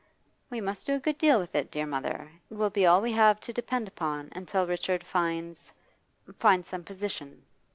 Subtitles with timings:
[0.49, 2.31] 'We must do a good deal with it, dear mother.
[2.49, 5.71] It will be all we have to depend upon until Richard finds
[6.39, 7.43] finds some position.